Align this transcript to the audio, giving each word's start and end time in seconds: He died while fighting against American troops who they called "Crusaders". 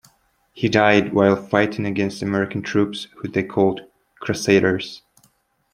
He 0.51 0.67
died 0.67 1.13
while 1.13 1.35
fighting 1.35 1.85
against 1.85 2.23
American 2.23 2.63
troops 2.63 3.07
who 3.17 3.27
they 3.27 3.43
called 3.43 3.81
"Crusaders". 4.19 5.03